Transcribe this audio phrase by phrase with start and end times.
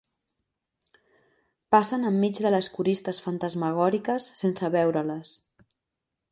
[1.75, 5.39] Passen enmig de les coristes fantasmagòriques sense veure-les.